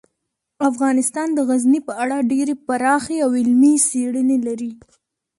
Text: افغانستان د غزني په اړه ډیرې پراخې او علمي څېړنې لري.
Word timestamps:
افغانستان 0.69 1.27
د 1.33 1.39
غزني 1.49 1.79
په 1.87 1.93
اړه 2.03 2.27
ډیرې 2.31 2.55
پراخې 2.67 3.17
او 3.25 3.29
علمي 3.39 3.73
څېړنې 3.87 4.37
لري. 4.47 4.71